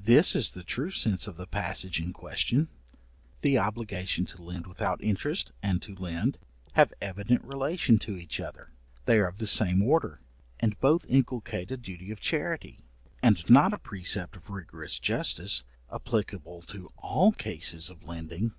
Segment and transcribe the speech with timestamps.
[0.00, 2.66] This is the true sense of the passage in question.
[3.42, 6.38] The obligation to lend without interest, and to lend,
[6.72, 8.72] have evident relation to each other;
[9.04, 10.20] they are of the same order,
[10.58, 12.80] and both inculcate a duty of charity,
[13.22, 15.62] and not a precept of rigorous justice,
[15.92, 18.54] applicable to all cases of lending.